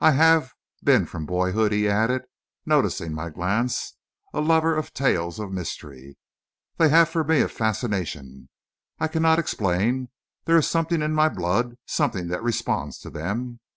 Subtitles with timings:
[0.00, 2.22] "I have been from boyhood," he added,
[2.66, 3.96] noticing my glance,
[4.34, 6.18] "a lover of tales of mystery.
[6.78, 8.48] They have for me a fascination
[8.98, 10.08] I cannot explain;
[10.44, 13.60] there is in my blood something that responds to them.